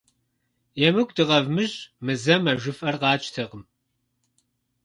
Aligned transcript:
ЕмыкӀу 0.87 1.15
дыкъэвмыщӀ, 1.15 1.79
мы 2.03 2.13
зэм 2.23 2.43
а 2.51 2.53
жыфӀэр 2.61 2.95
къатщтэкъым. 3.01 3.63